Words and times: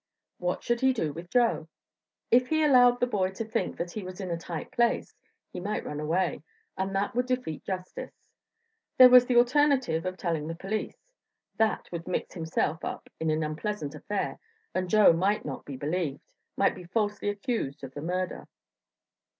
What 0.39 0.63
should 0.63 0.81
he 0.81 0.93
do 0.93 1.13
with 1.13 1.29
Joe? 1.29 1.67
If 2.31 2.47
he 2.47 2.63
allowed 2.63 2.99
the 2.99 3.05
boy 3.05 3.29
to 3.33 3.45
think 3.45 3.77
that 3.77 3.91
he 3.91 4.01
was 4.01 4.19
in 4.19 4.31
a 4.31 4.35
tight 4.35 4.71
place, 4.71 5.13
he 5.53 5.59
might 5.59 5.85
run 5.85 5.99
away, 5.99 6.41
and 6.75 6.95
that 6.95 7.13
would 7.13 7.27
defeat 7.27 7.63
justice. 7.63 8.11
There 8.97 9.09
was 9.11 9.27
the 9.27 9.35
alternative 9.37 10.07
of 10.07 10.17
telling 10.17 10.47
the 10.47 10.55
police; 10.55 10.97
that 11.57 11.87
would 11.91 12.07
mix 12.07 12.33
himself 12.33 12.83
up 12.83 13.11
in 13.19 13.29
an 13.29 13.43
unpleasant 13.43 13.93
affair, 13.93 14.39
and 14.73 14.89
Joe 14.89 15.13
might 15.13 15.45
not 15.45 15.65
be 15.65 15.77
believed 15.77 16.23
might 16.57 16.73
be 16.73 16.85
falsely 16.85 17.29
accused 17.29 17.83
of 17.83 17.93
the 17.93 18.01
murder. 18.01 18.47